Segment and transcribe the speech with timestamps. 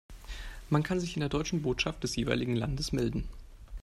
[0.71, 3.29] Man kann sich in der deutschen Botschaft des jeweiligen Landes melden.